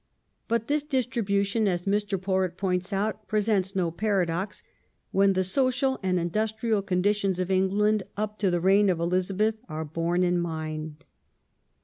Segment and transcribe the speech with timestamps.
[0.01, 0.03] ^
[0.47, 2.19] But this distribution, as Mr.
[2.19, 4.63] Porritt points out, presents no paradox
[5.11, 9.85] when the ''social and industrial conditions of England up to the reign of Elizabeth are
[9.85, 11.03] borne in mind